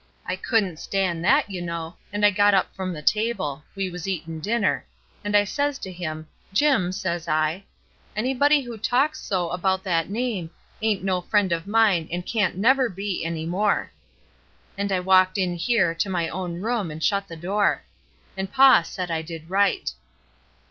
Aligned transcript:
I 0.25 0.35
couldn't 0.35 0.77
stan' 0.79 1.21
that, 1.21 1.51
you 1.51 1.61
know, 1.61 1.95
and 2.11 2.25
I 2.25 2.31
got 2.31 2.55
up 2.55 2.73
from 2.75 2.91
the 2.91 3.03
table— 3.03 3.63
we 3.75 3.87
was 3.91 4.07
eatin' 4.07 4.39
dinner— 4.39 4.83
and 5.23 5.37
I 5.37 5.43
says 5.43 5.77
to 5.77 5.91
him, 5.91 6.25
'Jim,' 6.51 6.91
says 6.91 7.27
I, 7.27 7.65
'anybody 8.15 8.63
who 8.63 8.79
talks 8.79 9.21
so 9.21 9.49
about 9.51 9.83
that 9.83 10.09
name 10.09 10.49
ain't 10.81 11.03
no 11.03 11.21
friend 11.21 11.51
of 11.51 11.67
mine 11.67 12.09
and 12.11 12.25
can't 12.25 12.57
never 12.57 12.89
be, 12.89 13.23
any 13.23 13.45
more.' 13.45 13.91
And 14.75 14.91
I 14.91 14.99
walked 14.99 15.37
in 15.37 15.53
here, 15.53 15.93
to 15.93 16.09
my 16.09 16.27
own 16.29 16.61
room, 16.61 16.89
and 16.89 17.03
shut 17.03 17.27
the 17.27 17.37
door. 17.37 17.83
And 18.35 18.51
paw 18.51 18.81
said 18.81 19.11
I 19.11 19.21
did 19.21 19.51
right." 19.51 19.91